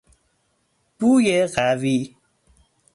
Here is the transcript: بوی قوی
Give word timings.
بوی 0.99 1.45
قوی 1.47 2.15